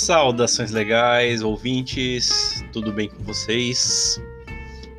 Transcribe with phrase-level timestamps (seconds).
[0.00, 4.18] Saudações legais, ouvintes, tudo bem com vocês?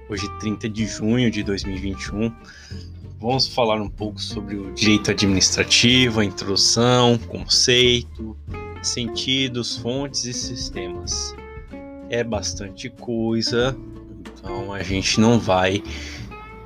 [0.07, 2.31] Hoje, 30 de junho de 2021,
[3.19, 8.37] vamos falar um pouco sobre o direito administrativo, a introdução, conceito,
[8.83, 11.35] sentidos, fontes e sistemas.
[12.11, 13.75] É bastante coisa,
[14.37, 15.83] então a gente não vai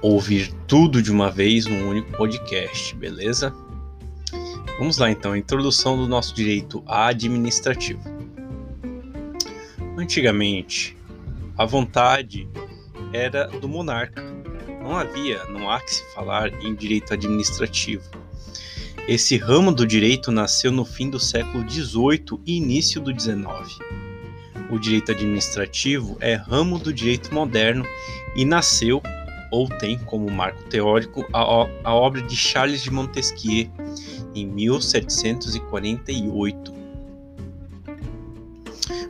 [0.02, 3.56] ouvir tudo de uma vez num único podcast, beleza?
[4.78, 8.14] Vamos lá então, introdução do nosso direito administrativo.
[9.98, 10.98] Antigamente,
[11.58, 12.48] a vontade
[13.14, 14.21] era do monarca.
[14.82, 18.04] Não havia, não há que se falar em direito administrativo.
[19.08, 23.46] Esse ramo do direito nasceu no fim do século XVIII e início do XIX.
[24.70, 27.86] O direito administrativo é ramo do direito moderno
[28.36, 29.02] e nasceu
[29.52, 33.72] ou tem como marco teórico a, obra de Charles de Montesquieu
[34.34, 36.84] em 1748.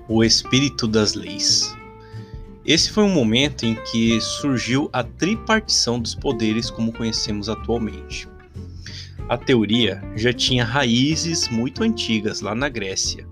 [0.08, 1.76] O espírito das leis.
[2.64, 8.28] Esse foi um momento em que surgiu a tripartição dos poderes como conhecemos atualmente.
[9.28, 13.28] A teoria já tinha raízes muito antigas lá na Grécia.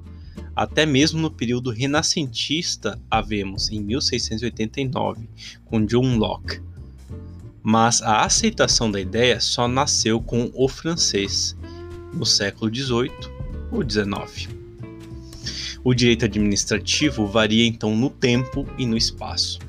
[0.55, 5.29] Até mesmo no período renascentista, havemos em 1689,
[5.65, 6.61] com John Locke,
[7.63, 11.55] mas a aceitação da ideia só nasceu com o francês
[12.13, 13.11] no século XVIII
[13.71, 14.62] ou XIX.
[15.85, 19.59] O direito administrativo varia então no tempo e no espaço,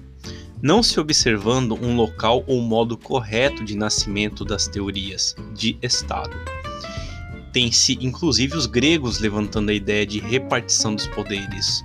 [0.62, 6.36] não se observando um local ou modo correto de nascimento das teorias de Estado.
[7.52, 11.84] Tem-se inclusive os gregos levantando a ideia de repartição dos poderes.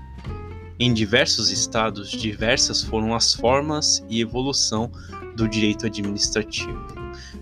[0.79, 4.91] Em diversos estados, diversas foram as formas e evolução
[5.35, 6.85] do direito administrativo.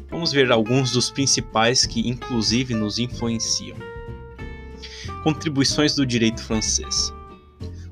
[0.09, 3.86] Vamos ver alguns dos principais que, inclusive, nos influenciam.
[5.23, 7.13] Contribuições do direito francês.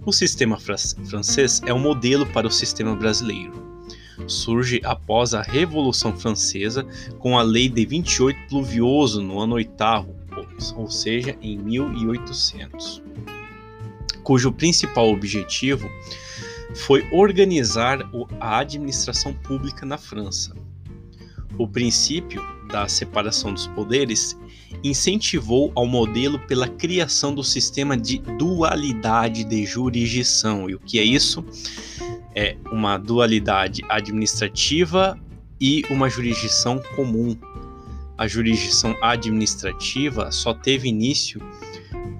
[0.05, 3.65] O sistema francês é um modelo para o sistema brasileiro.
[4.27, 6.85] Surge após a Revolução Francesa
[7.19, 10.15] com a Lei de 28 Pluvioso no ano oitavo,
[10.75, 13.01] ou seja, em 1800,
[14.23, 15.89] cujo principal objetivo
[16.75, 17.99] foi organizar
[18.39, 20.55] a administração pública na França.
[21.57, 24.37] O princípio da separação dos poderes
[24.89, 30.69] incentivou ao modelo pela criação do sistema de dualidade de jurisdição.
[30.69, 31.43] E o que é isso?
[32.35, 35.19] É uma dualidade administrativa
[35.59, 37.35] e uma jurisdição comum.
[38.17, 41.41] A jurisdição administrativa só teve início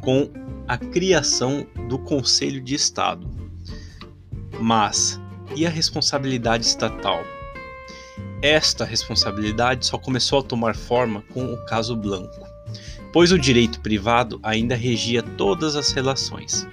[0.01, 0.29] com
[0.67, 3.29] a criação do Conselho de Estado.
[4.59, 5.19] Mas
[5.55, 7.23] e a responsabilidade estatal?
[8.41, 12.45] Esta responsabilidade só começou a tomar forma com o caso Blanco,
[13.15, 16.67] pois o direito privado ainda regia todas as relações.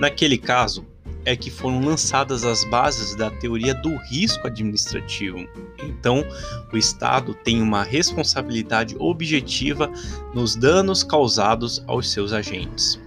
[0.00, 0.86] Naquele caso,
[1.22, 5.46] é que foram lançadas as bases da teoria do risco administrativo.
[5.82, 6.24] Então,
[6.72, 9.92] o Estado tem uma responsabilidade objetiva
[10.32, 12.98] nos danos causados aos seus agentes.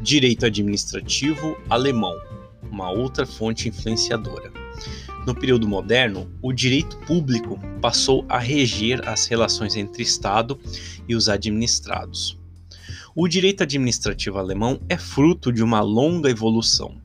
[0.00, 2.18] Direito administrativo alemão,
[2.72, 4.50] uma outra fonte influenciadora.
[5.28, 10.58] No período moderno, o direito público passou a reger as relações entre Estado
[11.06, 12.38] e os administrados.
[13.14, 16.96] O direito administrativo alemão é fruto de uma longa evolução.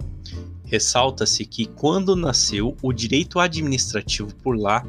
[0.63, 4.88] Ressalta-se que, quando nasceu, o direito administrativo por lá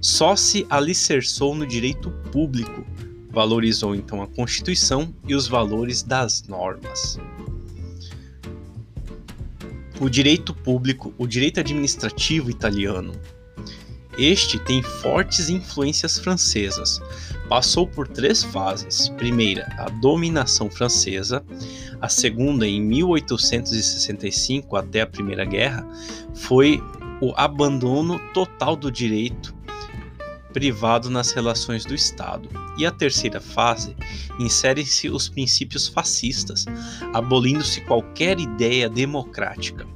[0.00, 2.86] só se alicerçou no direito público,
[3.28, 7.18] valorizou então a Constituição e os valores das normas
[10.00, 13.12] o direito público, o direito administrativo italiano.
[14.18, 17.00] Este tem fortes influências francesas.
[17.48, 19.08] Passou por três fases.
[19.10, 21.44] Primeira, a dominação francesa.
[22.00, 25.86] A segunda, em 1865 até a Primeira Guerra,
[26.34, 26.82] foi
[27.20, 29.55] o abandono total do direito
[30.56, 32.48] privado nas relações do Estado.
[32.78, 33.94] E a terceira fase
[34.40, 36.64] inserem-se os princípios fascistas,
[37.12, 39.86] abolindo-se qualquer ideia democrática.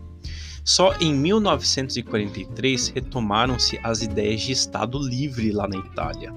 [0.62, 6.30] Só em 1943 retomaram-se as ideias de Estado livre lá na Itália.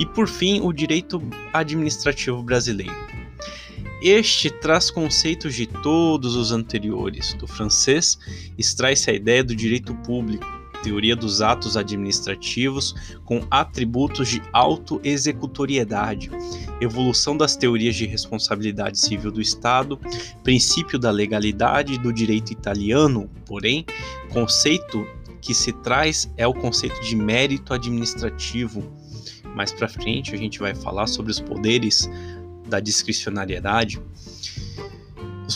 [0.00, 1.22] E por fim, o direito
[1.52, 2.92] administrativo brasileiro.
[4.02, 7.34] Este traz conceitos de todos os anteriores.
[7.34, 8.18] Do francês,
[8.58, 12.94] extrai-se a ideia do direito público, teoria dos atos administrativos
[13.24, 16.30] com atributos de autoexecutoriedade,
[16.80, 19.98] evolução das teorias de responsabilidade civil do Estado,
[20.42, 23.86] princípio da legalidade do direito italiano, porém,
[24.30, 25.06] conceito
[25.40, 28.82] que se traz é o conceito de mérito administrativo.
[29.54, 32.08] Mais para frente a gente vai falar sobre os poderes
[32.68, 34.00] da discricionariedade,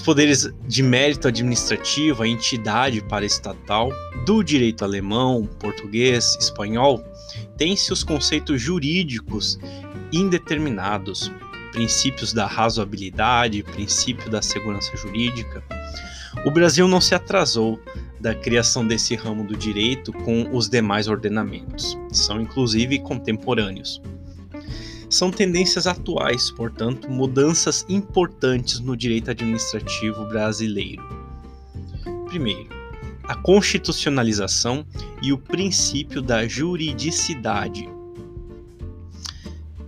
[0.06, 3.90] poderes de mérito administrativo, a entidade paraestatal,
[4.24, 7.04] do direito alemão, português, espanhol,
[7.58, 9.58] têm-se os conceitos jurídicos
[10.12, 11.32] indeterminados,
[11.72, 15.60] princípios da razoabilidade, princípio da segurança jurídica.
[16.44, 17.80] O Brasil não se atrasou
[18.20, 24.00] da criação desse ramo do direito com os demais ordenamentos, são inclusive contemporâneos.
[25.08, 31.02] São tendências atuais, portanto, mudanças importantes no direito administrativo brasileiro.
[32.26, 32.68] Primeiro,
[33.22, 34.84] a constitucionalização
[35.22, 37.88] e o princípio da juridicidade.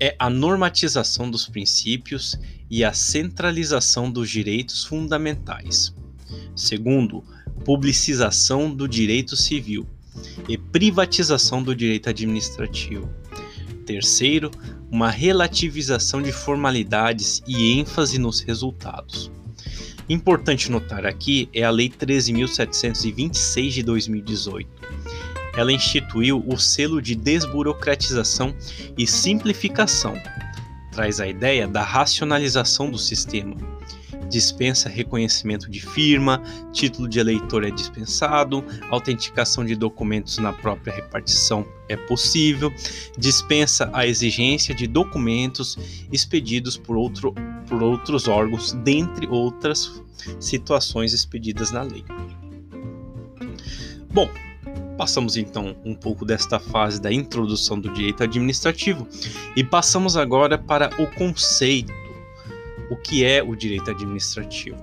[0.00, 2.38] É a normatização dos princípios
[2.70, 5.92] e a centralização dos direitos fundamentais.
[6.54, 7.24] Segundo,
[7.64, 9.86] publicização do direito civil
[10.48, 13.08] e privatização do direito administrativo.
[13.88, 14.50] Terceiro,
[14.90, 19.30] uma relativização de formalidades e ênfase nos resultados.
[20.06, 24.68] Importante notar aqui é a Lei 13.726 de 2018.
[25.56, 28.54] Ela instituiu o selo de desburocratização
[28.96, 30.12] e simplificação.
[30.92, 33.56] Traz a ideia da racionalização do sistema,
[34.28, 36.42] dispensa reconhecimento de firma,
[36.72, 42.72] título de eleitor é dispensado, autenticação de documentos na própria repartição é possível,
[43.16, 45.78] dispensa a exigência de documentos
[46.12, 47.34] expedidos por, outro,
[47.66, 50.02] por outros órgãos, dentre outras
[50.38, 52.04] situações expedidas na lei.
[54.10, 54.28] Bom,
[54.98, 59.06] Passamos então um pouco desta fase da introdução do direito administrativo
[59.54, 61.92] e passamos agora para o conceito
[62.90, 64.76] o que é o direito administrativo.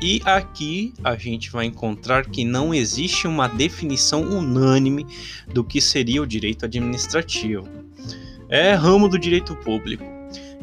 [0.00, 5.06] E aqui a gente vai encontrar que não existe uma definição unânime
[5.48, 7.66] do que seria o direito administrativo.
[8.48, 10.04] É ramo do direito público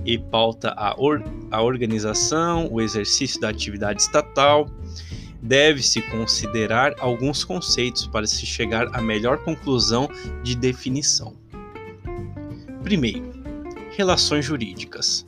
[0.05, 4.69] e pauta a, or a organização, o exercício da atividade estatal.
[5.41, 10.07] Deve-se considerar alguns conceitos para se chegar à melhor conclusão
[10.41, 11.35] de definição.
[12.81, 13.33] Primeiro,
[13.97, 15.25] relações jurídicas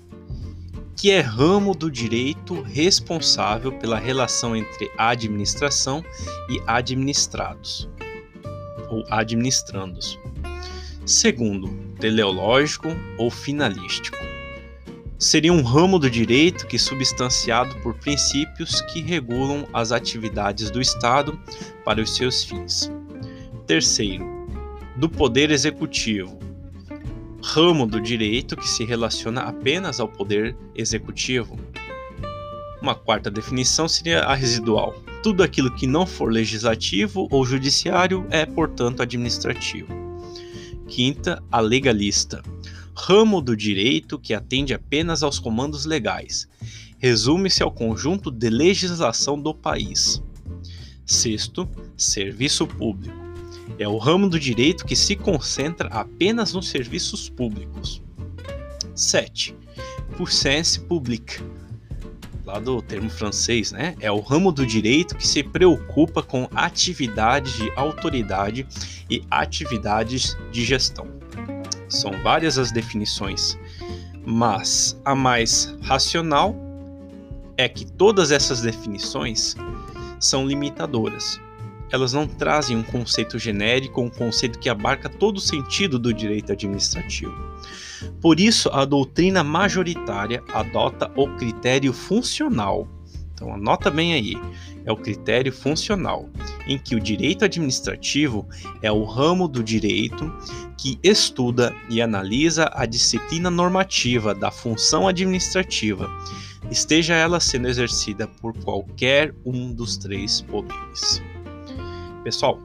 [0.96, 6.04] que é ramo do direito responsável pela relação entre administração
[6.50, 7.90] e administrados,
[8.90, 10.18] ou administrandos.
[11.06, 11.68] Segundo,
[12.00, 12.88] teleológico
[13.18, 14.18] ou finalístico.
[15.18, 21.40] Seria um ramo do direito que substanciado por princípios que regulam as atividades do Estado
[21.84, 22.92] para os seus fins.
[23.66, 24.26] Terceiro,
[24.96, 26.38] do poder executivo,
[27.46, 31.56] ramo do direito que se relaciona apenas ao poder executivo.
[32.82, 34.96] Uma quarta definição seria a residual.
[35.22, 39.88] Tudo aquilo que não for legislativo ou judiciário é, portanto, administrativo.
[40.88, 42.42] Quinta, a legalista.
[42.96, 46.48] Ramo do direito que atende apenas aos comandos legais.
[46.98, 50.22] Resume-se ao conjunto de legislação do país.
[51.06, 53.25] Sexto, serviço público
[53.78, 58.02] é o ramo do direito que se concentra apenas nos serviços públicos.
[58.94, 59.56] 7.
[60.16, 61.44] Puissance publique,
[62.46, 63.96] lá do termo francês, né?
[64.00, 68.66] É o ramo do direito que se preocupa com atividades de autoridade
[69.10, 71.08] e atividades de gestão.
[71.89, 73.58] São várias as definições,
[74.25, 76.56] mas a mais racional
[77.58, 79.56] é que todas essas definições
[80.20, 81.39] são limitadoras
[81.92, 86.51] elas não trazem um conceito genérico um conceito que abarca todo o sentido do direito
[86.51, 87.36] administrativo.
[88.22, 92.88] Por isso, a doutrina majoritária adota o critério funcional.
[93.34, 94.36] Então, anota bem aí,
[94.86, 96.30] é o critério funcional,
[96.65, 98.48] em que o direito administrativo
[98.82, 100.32] é o ramo do direito
[100.77, 106.10] que estuda e analisa a disciplina normativa da função administrativa,
[106.72, 111.22] esteja ela sendo exercida por qualquer um dos três poderes.
[112.25, 112.60] Pessoal,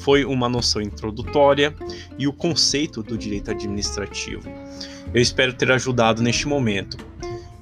[0.00, 1.72] foi uma noção introdutória
[2.18, 4.42] e o conceito do direito administrativo.
[5.14, 6.96] Eu espero ter ajudado neste momento.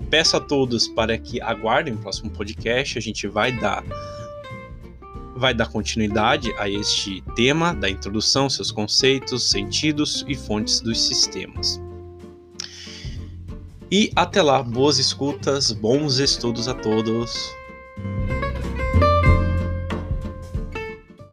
[0.09, 3.85] Peço a todos para que aguardem o próximo podcast, a gente vai dar
[5.37, 11.83] vai dar continuidade a este tema da introdução, seus conceitos, sentidos e fontes dos sistemas.
[13.91, 17.55] E até lá, boas escutas, bons estudos a todos.